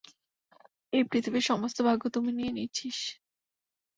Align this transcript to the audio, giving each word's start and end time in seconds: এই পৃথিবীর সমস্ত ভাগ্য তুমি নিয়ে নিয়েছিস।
এই 0.93 1.03
পৃথিবীর 1.03 1.43
সমস্ত 1.43 1.77
ভাগ্য 1.81 2.03
তুমি 2.09 2.31
নিয়ে 2.31 2.51
নিয়েছিস। 2.51 2.97